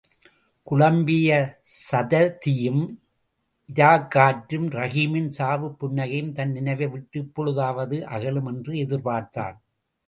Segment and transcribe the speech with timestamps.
[0.63, 1.59] குழம்பிய
[1.91, 2.81] சததியும்,
[3.75, 9.57] இராக்காற்றும், ரஹீமின் சாவுப் புன்னகையும் தன் நினைவைவிட்டு இப்பொழுதாவது அகலும் என்று எதிர்பார்த்தான்.